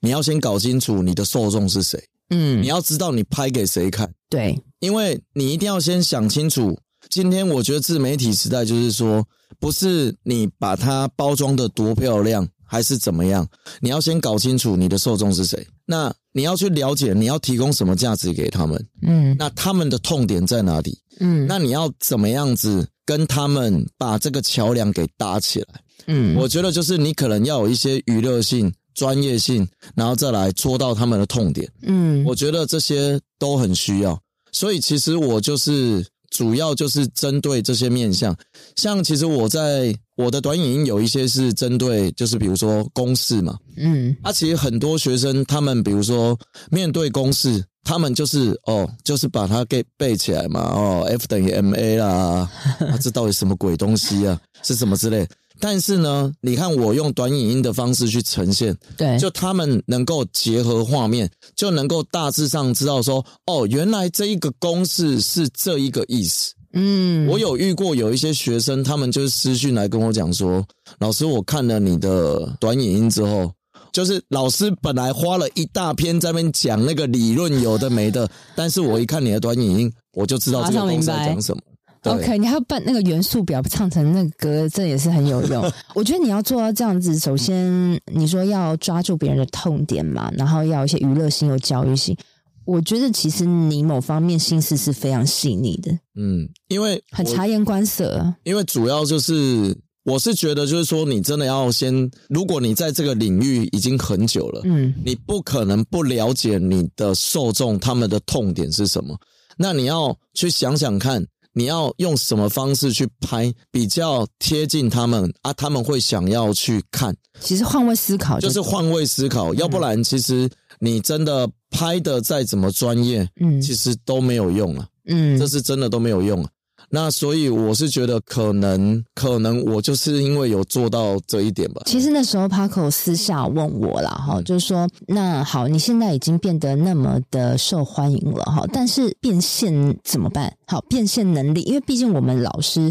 [0.00, 6.78] 你要先搞清楚你的受众是谁，嗯，你要知道你拍给谁看，对，因为你一定要先想清楚。
[7.08, 9.26] 今天我觉得自媒体时代就是说，
[9.58, 13.46] 不是你把它包装的多漂亮，还是怎么样，
[13.80, 15.66] 你要先搞清楚你的受众是谁。
[15.84, 20.98] 那你要去了解，你要提供什么价值给他们，嗯，那他们的痛点在哪里？
[21.18, 25.66] 嗯，那你要怎么样子跟他们把这个桥梁给搭起来？
[26.06, 28.72] 嗯，我觉得就是你可能要有一些娱乐性。
[28.92, 31.66] 专业性，然后再来戳到他们的痛点。
[31.82, 34.20] 嗯，我觉得这些都很需要。
[34.50, 38.36] 所以其实我就是主要就是针对这些面向，
[38.76, 46.38] 像其实我在我的短影音有一些是针对，就是比如说公式嘛，嗯，啊，其实很多学生他们比如说
[46.70, 54.40] 面对公式，他们就是哦，就是把它给背起来嘛，哦，F 等于 ma 啦，啊，这到底什么鬼东西啊？
[54.62, 55.26] 是什么之类？
[55.60, 66.54] 但是呢，你看我用短影音的方式去呈现，对，就他们能够结合画面，就能够大致上知道说，哦，原来这一个公式是这一个意思。
[66.72, 70.64] 嗯，我有遇过有一些学生，他们就是私讯来跟我讲说，
[71.00, 73.52] 老师，我看了你的短影音之后，
[73.92, 81.60] 就是老师本来花了一大篇在那边讲那个理论有的没的，但是我一看你的短影音，我就知道这个公式在讲什么。
[82.04, 85.62] OK，你还要把那个元素表，唱成那个歌，这也是很有用。
[85.94, 92.16] 我觉得你要做到这样子，首先你说要抓住别人的痛点嘛，然后要有一些娱乐性、有教育性。
[92.64, 95.90] 我觉得其实你某方面心思是非常细腻的。
[96.14, 98.32] 嗯，因为很察言观色。
[98.44, 109.18] 因为主要就是我是觉得，就是说你真的要先，如果你在这个领域已经很久了，嗯，你不可能不了解你的受众他们的痛点是什么。
[109.58, 111.26] 那你要去想想看。
[111.52, 115.52] 你要用什么方式去拍比较贴近他们啊？
[115.52, 117.14] 他们会想要去看。
[117.40, 124.86] 其实换位思考就，就是换位思考，嗯、要不然其实你真的拍的再怎么专业，嗯，其实都没有用了。
[125.06, 126.48] 嗯，这是真的都没有用了。
[126.90, 131.82] 那所以我是觉得可能可能我就是因为有做到这一点吧。
[131.86, 140.52] 其实那时候 Paco 私下问我了哈，就是说那好，你现在已经变得那么的受欢迎了哈，但是变现怎么办？
[140.66, 142.90] 好，变现能力，因为毕竟我们老师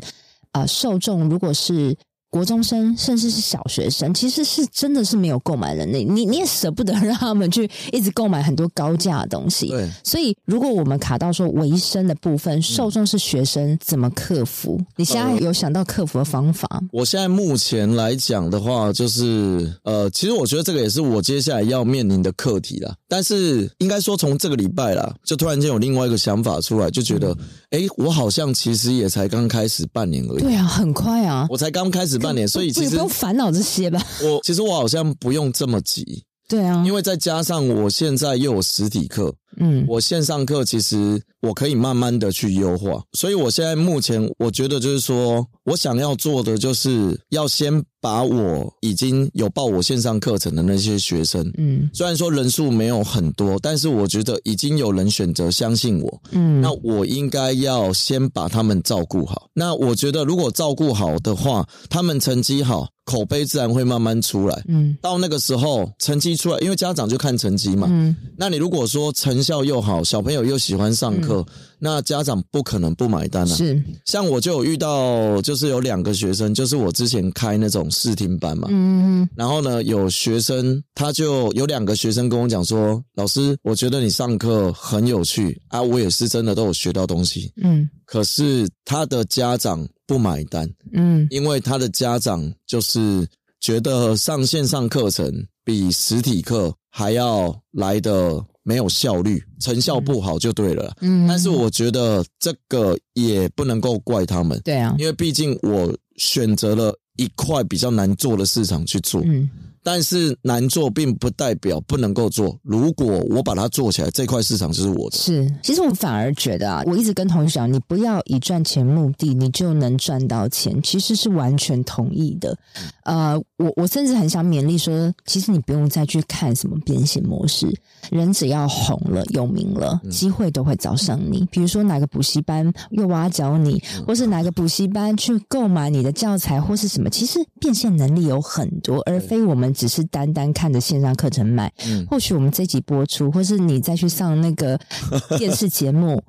[0.51, 1.95] 啊、受众如果是。
[2.29, 9.69] 国中生甚至是小学生，其实是真的是没有购买能力，你你也舍不得让他们去一直购买很多高价的东西。
[9.69, 14.79] 对，所以如果我们卡到说维生的部分，受众是学生，怎么克服？
[14.95, 16.67] 你现在有想到克服的方法？
[16.71, 22.95] 呃，我现在目前来讲的话，就是呃，其实我觉得这个也是我接下来要面临的课题啦。
[23.07, 27.35] 但是应该说，从这个礼拜啦，就突然间有另外一个想法出来，就觉得，
[27.71, 30.41] 哎、嗯，我好像其实也才刚开始半年而已。
[30.41, 32.19] 对啊，很快啊，我才刚开始。
[32.19, 34.01] 半年，所以其实不用烦恼这些吧。
[34.21, 36.23] 我其实我好像不用这么急。
[36.47, 43.01] 对啊，因为再加上我现在又有实体课，嗯，我线上课其实我可以慢慢的去优化。
[43.13, 59.49] 所以我现在目前我觉得就是说，我想要做的就是要先把我已经有报我线上课程的那些学生，嗯，虽然说人数没有很多，但是我觉得已经有人选择相信我，嗯，那我应该要先把他们照顾好。
[59.53, 62.87] 那我觉得如果照顾好的话，他们成绩好。
[63.09, 71.45] 口碑自然会慢慢出来，嗯，到那个时候成绩出来，因为家长就看成绩嘛，嗯，那你如果说成效又好，小朋友又喜欢上课，嗯，
[71.79, 73.55] 那家长不可能不买单啊。
[73.55, 89.87] 是，像我就有遇到，就是有两个学生，就是我之前开那种试听班嘛，嗯，然后呢，有学生他就有两个学生跟我讲说，老师，我觉得你上课很有趣啊，我也是真的都有学到东西，嗯，可是他的家长。
[90.09, 93.27] 不买单，嗯，因为他的家长就是
[93.59, 95.31] 觉得上线上课程
[95.63, 109.47] 比实体课还要来的没有效率，成效不好就对了，嗯，但是我觉得这个也不能够怪他们，对啊，因为毕竟我选择了一块比较难做的市场去做，嗯。
[109.83, 112.57] 但是难做并不代表不能够做。
[112.63, 115.17] 如果我把它做起来，这块市场就是我的。
[115.17, 122.57] 是，其实我反而觉得啊，我一直跟同学讲，你不要以赚钱目的，你就能赚到钱，其实是完全同意的。
[123.03, 127.67] 呃，我我甚至很想勉励说，其实你不用再去看什么变现模式，
[128.11, 131.47] 人只要红了、有名了，机会都会找上你。
[131.49, 139.68] 比如说哪个补习班又挖角你，或是哪个补习班去购买你的教材，或是什么，其实变现能力有很多，而非我们。
[139.73, 144.79] 只是单单看着线上课程买，嗯，或许我们这集播出，或是你再去上那个
[145.37, 146.21] 电视节目，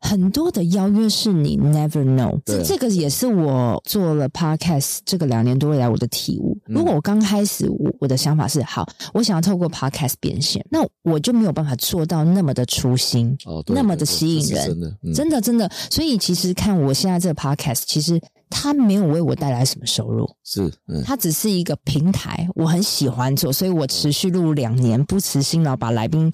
[0.00, 2.38] 很多的邀约是你 never know。
[2.44, 6.56] 这这个也是我做了 podcast 这个两年多以来我的体悟。
[6.66, 15.70] 如果我刚开始我我的想法是好，我想要透过 podcast 变现，那我就没有办法做到那么的初心，哦，那么的吸引人，真的，真的，真的。
[15.90, 18.20] 所以其实看我现在这个 podcast，其实。
[18.50, 26.30] 他没有为我带来什么收入，是，嗯，它只是一个平台，我很喜欢做，所以我持续录两年，不辞辛劳把来宾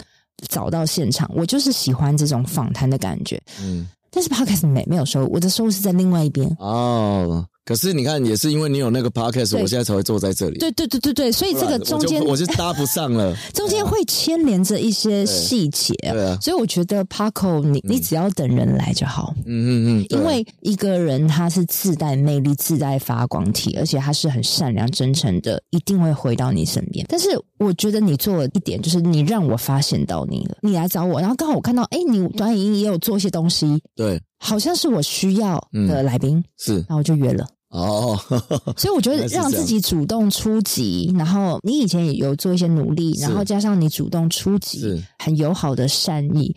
[0.47, 10.59] 找到现场，我就是喜欢这种访谈的感觉，嗯，但是 Podcast 没没有收入，我的收入是在另外一边，哦，可是你看，也是因为你有那个 podcast，我现在才会坐在这里。
[10.59, 15.95] 对对对对对，所以这个中间我就搭不上了， 中间会牵连着一些细节。
[15.95, 16.23] 对。
[16.23, 19.33] 啊，所以我觉得 Paco，你你只要等人来就好。
[19.45, 27.03] 嗯嗯嗯，因为一个人他是自带魅力、自带发光体，而且他是很善良、真诚的，一定会回到你身边。
[27.09, 37.47] 但是我觉得你做了一点，就是你让我发现到你了，你来找我，然后刚好我看到，哎，你短影音也有做一些东西，对，好像是我需要的来宾，是，然后我就约了。
[37.75, 38.17] 哦，
[38.77, 46.55] 所以我觉得让自己主动出击，然后你以前也有做一些努力，然后加上你主动出击，很友好的善意，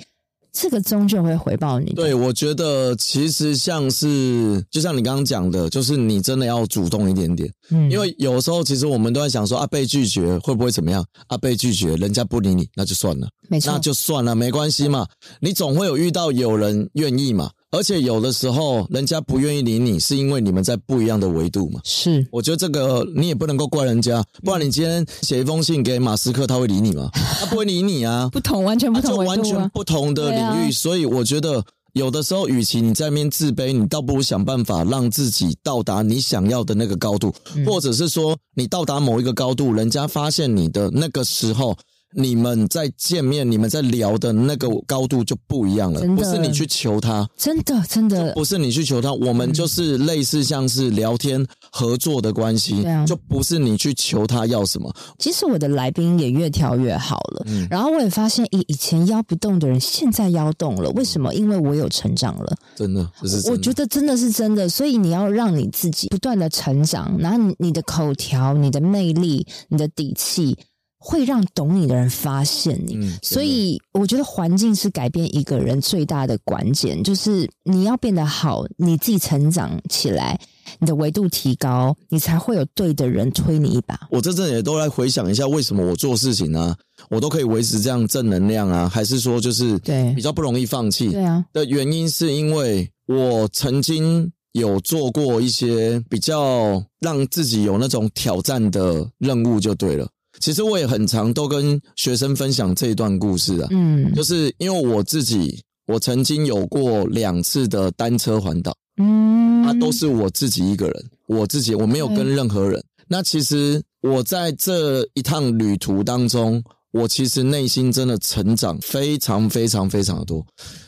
[0.53, 1.93] 这个终究会回报你。
[1.95, 11.05] 对，我觉得其实像是，就像你刚刚讲的，就是你真的要主动一点点，嗯，因为有时候其实我们都在想说啊，被拒绝会不会怎么样？
[11.27, 15.07] 啊，被拒绝，人家不理你，那就算了，没错，那就算了，没关系嘛，
[15.41, 17.51] 你总会有遇到有人愿意嘛。
[17.71, 21.81] 而且有的时候，人家不愿意理你，是因为你们在不一样的维度嘛。
[21.85, 27.11] 是，我觉得这个你也不能够怪人家，不然你今天写一封信给马斯克，他会理你吗？
[27.13, 28.29] 他不会理你啊。
[28.33, 30.73] 不同，完全不同维度啊，就完全不同的领域。
[30.73, 31.63] 所以我觉得，
[31.93, 37.35] 有的时候，与其你在那边自卑，你倒不如想办法让自己到达你想要的那个高度，
[37.67, 41.77] 或者是说，你到达某一个高度，人家发现你的那个时候。
[42.15, 54.91] 你们在见面，你们在聊的那个高度就不一样了，不是你去求他，真的真的不是你去求他，我们就是类似像是聊天合作的关系，嗯、就不是你去求他要什么。
[55.19, 61.35] 其实我的来宾也越挑越好了，嗯、然后我也发现以以前邀不动的人，现在邀动了，为什么？
[61.35, 63.51] 因为我有成长了，真的，这是真的。
[63.51, 70.57] 我觉得真的是真的，所以你要让你自己不断的成长，然后你的口条、你的魅力、你的底气。
[70.99, 80.39] 会让懂你的人发现你，嗯、所以我觉得环境是改变一个人最大的关键，就是你要变得好，你自己成长起来，
[80.81, 84.09] 你的维度提高，你才会有对的人推你一把。
[84.11, 86.77] 我这阵也都来回想一下，为什么我做事情呢、啊，
[87.11, 88.89] 我都可以维持这样正能量啊？
[88.89, 91.11] 还是说就是对比较不容易放弃？
[91.11, 100.09] 对啊，的原因是因为我曾经有做过一些比较让自己有那种挑战的任务，就对了。
[100.41, 112.83] 其实我也很常都跟学生分享这一段故事啊，嗯，就是因为我自己，我曾经有过两次的单车环岛，嗯，啊，都是我自己一个人，我自己我没有跟任何人。
[113.09, 116.63] 那其实我在这一趟旅途当中，
[116.93, 120.45] 我其实内心真的成长非常非常非常的多。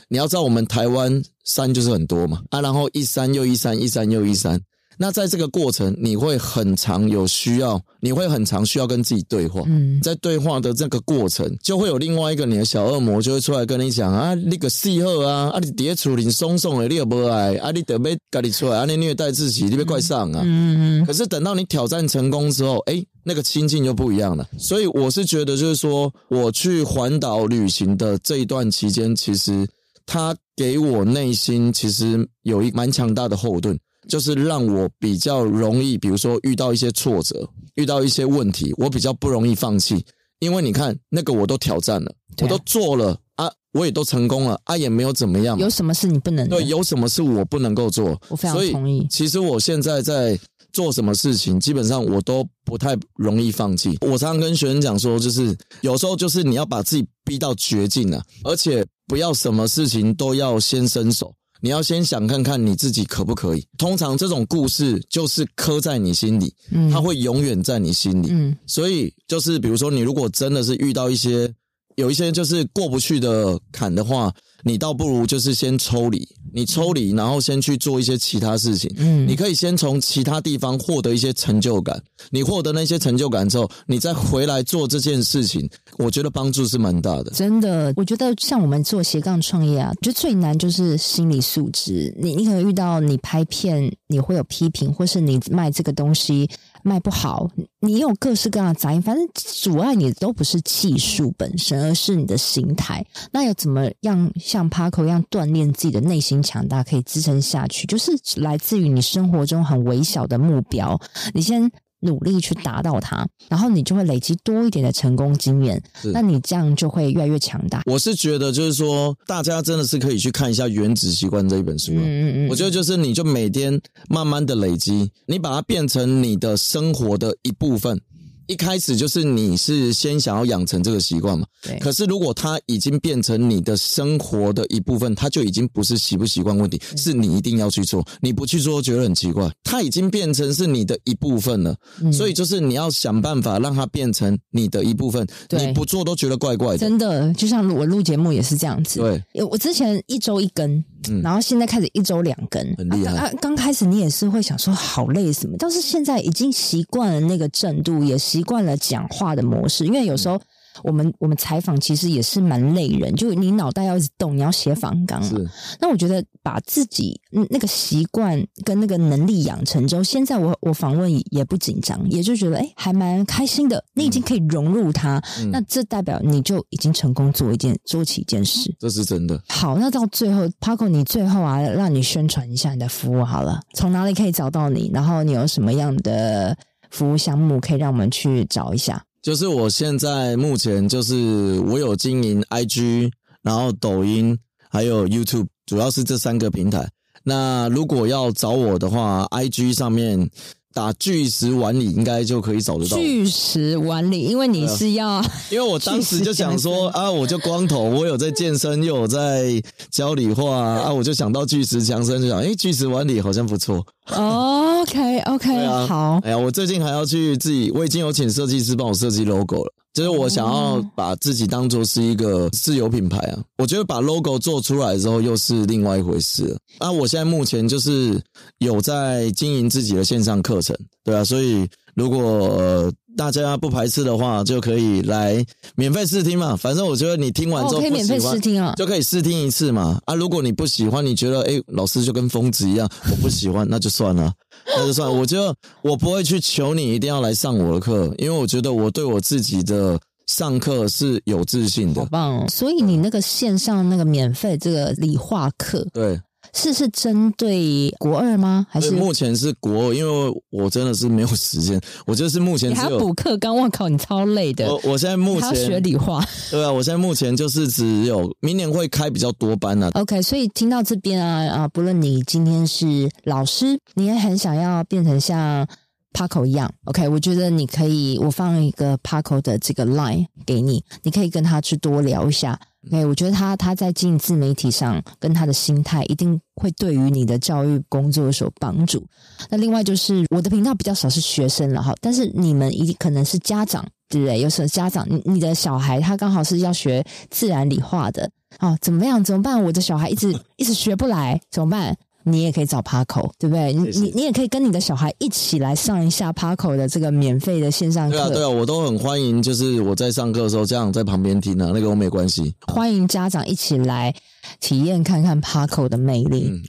[0.07, 4.59] 你要知道，我们台湾山就是很多嘛，啊，然后一山又一山，一山又一山。
[5.01, 9.63] 那在这个过程，你会很常有需要，你会很常需要跟自己对话。
[9.65, 20.41] 嗯，在对话的这个过程，就会有另外一个你的小恶魔就会出来跟你讲啊，你个细贺啊，啊你叠处理松松的，你也不爱啊，你得被赶你出来啊，你虐待自己，你别怪上啊。
[20.45, 21.05] 嗯嗯。
[21.07, 24.47] 可是等到你挑战成功之后，诶，那个心境就不一样了。
[24.59, 29.67] 所以我是觉得，就是说，我去环岛旅行的这一段期间，其实
[30.05, 33.75] 它给我内心其实有一蛮强大的后盾。
[34.07, 40.03] 就是让我比较容易，比如说遇到一些挫折，遇到一些问题，我比较不容易放弃，
[40.39, 45.57] 因为你看那个我都挑战了，我都做了啊，我也都成功了啊，也没有怎么样。
[45.57, 46.47] 有什么事你不能？
[46.49, 48.19] 对，有什么事我不能够做？
[48.29, 49.05] 我非常同意。
[49.09, 50.37] 其实我现在在
[50.73, 53.97] 做什么事情，基本上我都不太容易放弃。
[54.01, 61.33] 我常常跟学生讲说，就是有时候就是你要把自己逼到绝境了，而且不要什么事情都要先伸手。
[61.61, 63.65] 你要先想看看你自己可不可以。
[63.77, 71.49] 通常这种故事就是刻在你心里，嗯，它会永远在你心里，嗯，所以就是比如说，你如果真的是遇到一些
[71.95, 74.33] 有一些就是过不去的坎的话。
[74.63, 78.93] 你倒不如就是先抽离，你抽离，然后先去做一些其他事情。
[78.97, 82.01] 嗯，你可以先从其他地方获得一些成就感。
[82.29, 87.31] 你获得那些成就感之后，你再回来做这件事情，我觉得帮助是蛮大的。
[87.31, 92.15] 真的，我觉得像我们做斜杠创业啊，就最难就是心理素质。
[92.19, 96.49] 你你可能遇到你拍片，你会有批评，或是你卖这个东西
[96.83, 103.05] 卖不好，你有各式各样的杂音，反正阻碍你的都不是技术本身，而是你的心态。
[103.31, 104.31] 那要怎么样？
[104.39, 110.99] 像 Paco 一样锻炼自己的内心强大，可以支撑下去，就是来自于你生活中很微小的目标，
[111.33, 111.71] 你先
[112.01, 115.81] 努力去达到它，然后你就会累积多一点的成功经验，
[116.13, 117.81] 那你这样就会越来越强大。
[117.85, 121.91] 我是觉得，就是说，大家真的是可以去看一下《原子习惯》这一本书。
[121.93, 123.79] 嗯嗯嗯，我觉得就是，你就每天
[124.09, 127.99] 慢慢的累积，你把它变成你的生活的一部分。
[128.47, 131.45] 一开始就是你是先想要养成这个习惯嘛。
[131.61, 131.77] 对。
[131.79, 138.05] 可是如果它已经变成你的生活的一部分，它就已经不是习不习惯问题，是你一定要去做。
[138.21, 139.49] 你不去做，觉得很奇怪。
[139.63, 145.25] 它已经变成是你的一部分了，嗯、所以就是你要想办法让它变成你的一部分。
[145.47, 145.65] 对。
[145.65, 146.77] 你不做都觉得怪怪的。
[146.77, 148.99] 真的，就像我录节目也是这样子。
[148.99, 149.43] 对。
[149.43, 153.15] 我之前一周一更，嗯、然后现在开始一周两更，很厉害。
[153.17, 160.41] 啊，刚开始你也是会想说好累什么，但是现在已经习惯了那个震度，也习惯了讲话的模式，因为有时候。
[160.83, 165.21] 我们我们采访其实也是蛮累人，就你脑袋要一直动，你要写访纲。
[165.23, 165.47] 是。
[165.79, 167.19] 那我觉得把自己
[167.49, 173.83] 那个习惯跟那个能力养成之后，现在我我访问也不紧张，也就觉得哎，还蛮开心的。
[173.93, 178.73] 你已经可以融入它，嗯、那这代表你就已经成功做一件做起一件事。
[178.79, 179.41] 这是真的。
[179.49, 184.89] 好，那到最后，Paco，你最后啊，让你宣传一下你的服务好了，从哪里可以找到你？
[184.93, 186.57] 然后你有什么样的
[186.89, 189.03] 服务项目可以让我们去找一下？
[189.21, 193.11] 就是我现在目前就是我有经营 IG，
[193.41, 194.37] 然后抖音
[194.69, 196.89] 还有 YouTube，主要是这三个平台。
[197.23, 200.29] 那如果要找我的话，IG 上面。
[200.73, 213.85] 打巨石碗里应该就可以找得到巨石碗里，因为你是要、啊，因为我当时就想说 啊，我就光头，我有在健身，又有在教理化啊，我就想到巨石强森，就想哎，巨石碗里好像不错。
[214.07, 216.19] 哦、OK OK，、啊、好。
[216.23, 219.73] 哎呀，我最近还要去自己，我已经有请设计师帮我设计 logo 了。
[219.93, 226.57] 就是我想要把自己当做是一个自有品牌啊，我觉得把 logo 做出来之后又是另外一回事了。
[226.79, 228.21] 那我现在目前就是
[228.59, 236.55] 有在经营自己的线上课程，对啊，所以如果，呃，大家不排斥的话，就可以来免费试听嘛。
[236.55, 239.99] 反正我觉得你听完之后可以免费试听啊，就可以试听一次嘛。
[240.05, 244.31] 啊，如果你不喜欢，你觉得诶，老师就跟疯子一样，我不喜欢，那就算了。
[244.75, 252.01] 那就算了，我觉得我不会去求你一定要来上我的课，因为我觉得我对我自己的上课是有自信的。
[252.01, 252.45] 好棒哦！
[252.49, 256.19] 所以你那个线上那个免费这个理化课，对。
[256.53, 258.67] 是是针对国二吗？
[258.69, 259.93] 还是目前是国二？
[259.93, 263.37] 因为我真的是没有时间，我就是目前只有你还要补课。
[263.37, 264.67] 刚我靠，你超累的。
[264.67, 266.23] 我我现在目前要学理化。
[266.49, 270.01] 对啊，我现在目前就是只有明年会开比较多班呢、啊。
[270.01, 275.65] OK，所以听到这边啊啊，不论你今天是老师，你也很想要变成像
[276.13, 276.71] Paco 一样。
[276.85, 282.59] OK，我觉得你可以，我放一个 Paco 的这个 line 给你，你可以跟他去多聊一下。
[282.87, 289.05] OK，我觉得他他在经营自媒体上跟他的心态一定会对于你的教育工作有所帮助。
[289.49, 294.39] 那另外就是我的频道比较少是学生了哈，但是你们一定可能是家长，对不对？
[294.41, 298.29] 有时候家长，你你的小孩他刚好是要学自然理化的，
[298.59, 299.23] 哦，怎么样？
[299.23, 299.63] 怎么办？
[299.63, 301.95] 我的小孩一直一直学不来，怎么办？
[302.23, 303.73] 你也可以找 Paco，对不对？
[303.73, 308.15] 你你你也可以跟你的小孩一起来上一下 Paco 的这个免费的线上课。
[308.15, 309.41] 对啊，对啊，我都很欢迎。
[309.41, 312.53] 就是我在上课的时候，家长在旁边听啊，那个我没关系。
[312.67, 314.13] 欢迎家长一起来
[314.59, 316.49] 体验看看 Paco 的魅力。
[316.51, 316.61] 嗯、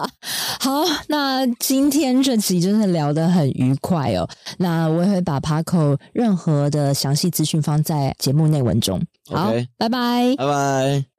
[0.60, 4.28] 好，那今天这集真的聊得很愉快哦。
[4.58, 9.00] 那我也会把 Paco 任何的详细资讯放在节目内文中。
[9.26, 11.13] 好拜拜，拜拜。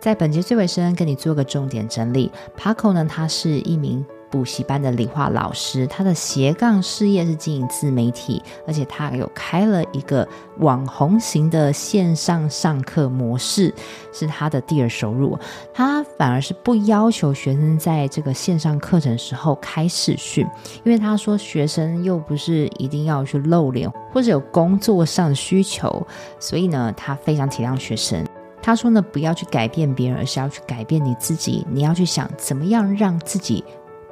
[0.00, 2.32] 在本节最尾声，跟你做个重点整理。
[2.56, 10.26] Paco 呢，他是一名补习班的理化老师，他的斜杠事业是经营自媒体，而且他有开了一个
[10.60, 13.74] 网红型的线上上课模式，
[14.10, 15.38] 是他的第二收入。
[15.74, 20.46] 他反而是不要求学生在这个线上课程时候开视讯，
[20.82, 26.06] 因为他说学生又不是一定要去露脸，或者有工作上的需求，
[26.38, 28.24] 所以呢，他非常体谅学生。
[28.62, 31.66] 他说呢，不要去改变别人，而是要去改变你自己。
[31.70, 33.64] 你要去想怎么样让自己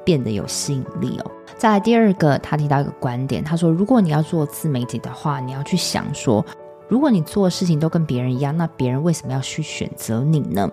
[0.05, 1.31] 变得有吸引力哦。
[1.57, 6.45] 再来第二个，他提到一个观点，他说，如果你要做自媒体的话，你要去想说，
[6.89, 10.71] 如果你做的事情都跟别人一样，那别人为什么要去选择你呢？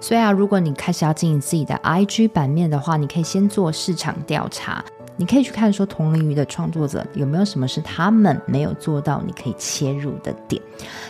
[0.00, 4.84] 所以啊，如果你开始要经营自己的 IG 版面的话，你可以先做市场调查。
[5.20, 10.62] 你可以去看说同龄鱼的创作者有没有什么是他们没有做到，你可以切入的点。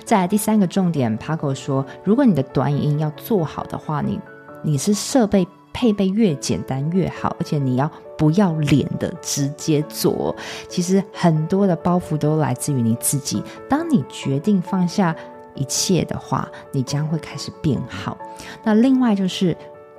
[0.03, 4.19] 再来第三个重点，Paco 说，如果你的短影音要做好的话，你
[4.63, 10.35] 你是设备配备越简单越好，而且你要不要脸的直接做。
[10.71, 13.43] 其实很多的包袱都来自于你自己。
[13.69, 15.15] 当你决定放下
[15.55, 18.17] 一切的话，你将会开始变好。
[18.65, 19.55] 那另外就是。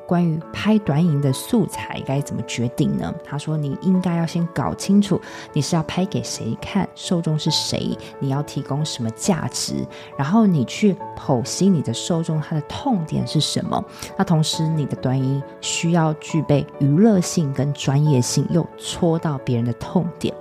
[0.10, 3.14] 关于拍短影的素材该怎么决定呢？
[3.24, 5.22] 他说：“你应该要先搞清楚
[5.53, 9.86] 你是要拍给谁看，受众是谁，你要提供什么价值，
[10.18, 13.86] 然后你去剖析你的受众他的痛点是什么。
[14.18, 20.34] 那同时，你的短影需要具备娱乐性跟专业性，又戳到别人的痛点。”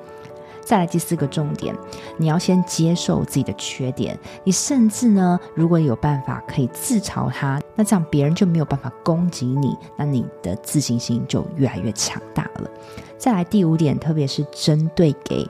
[0.69, 1.75] 再来第四个重点，
[2.19, 4.19] 你要先接受自己的缺点。
[4.45, 12.71] 你甚至呢，如果有办法可以自嘲他，那这样别人就没有办法攻击你，那你的自信心就越来越强大了。
[13.17, 15.49] 再来第五点，特别是针对给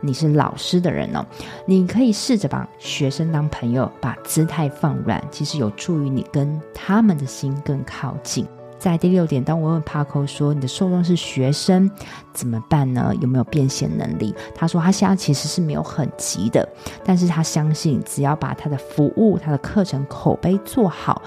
[0.00, 1.26] 你是老师的人哦，
[1.66, 8.46] 你可以试着把学生当朋友，把姿态放软，其实有助于你跟他们的心更靠近。
[8.80, 11.88] 在第六点，当我问 Paco 说，你的受众是学生
[12.32, 13.12] 怎么办呢？
[13.20, 14.34] 有没有变现能力？
[14.54, 16.66] 他说他现在其实是没有很急的，
[17.04, 21.20] 但是他相信只要把他的服务、他的课程口碑做好，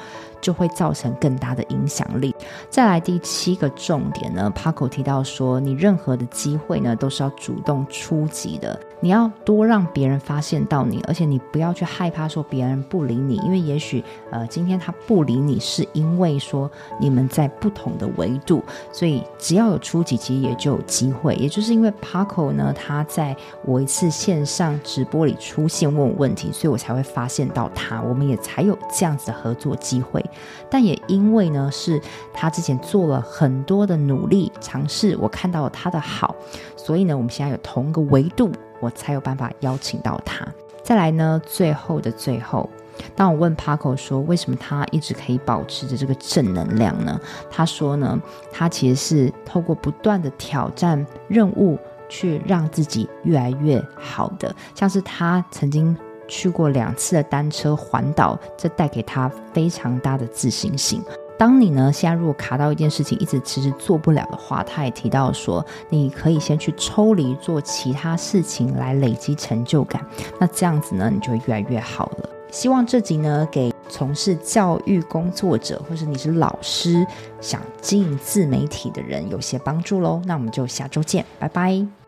[0.44, 2.36] 就会造成更大的影响力。
[2.70, 8.80] 再来第七个重点呢，Paco 提到说，你任何的机会呢都是要主动出击的。
[9.00, 18.64] 你要多让别人发现到你，而且你不要去害怕说别人不理你，因为也许呃今天他不理你是因为说你们在不同的维度，
[18.94, 21.36] 所以只要有出击，其实也就有机会。
[21.36, 23.36] 也就是因为 Paco 呢，他在
[23.66, 30.24] 我一次线上直播里出现问我问题，所以我才会发现到他，我们也才有这样子的合作机会。
[30.70, 32.02] 但也因为呢，是
[32.34, 36.36] 他之前做了很多的努力尝试，我看到了他的好，
[36.76, 38.52] 所以呢，我们现在有同一个维度。
[38.80, 40.46] 我才有办法邀请到他。
[40.84, 42.70] 再来呢，最后的最后，
[43.16, 47.18] 当我问 Paco 说，为什么他一直可以保持着这个正能量呢？
[47.50, 48.22] 他说呢，
[48.52, 51.80] 他其实是透过不断的挑战任务，
[52.10, 54.54] 去让自己越来越好的。
[54.76, 55.96] 像是他曾经
[56.28, 61.02] 去过两次的单车环岛，这带给他非常大的自信心。
[61.38, 70.06] 当你呢，现在如果卡到一件事情，一直迟迟做不了的话，他也提到说，你可以先去抽离做其他事情来累积成就感。
[70.40, 72.30] 那这样子呢，你就会越来越好了。
[72.52, 77.06] 希望这集呢，给从事教育工作者，或是你是老师，
[77.42, 80.22] 想进自媒体的人有些帮助喽。
[80.26, 82.03] 那我们就下周见，拜拜。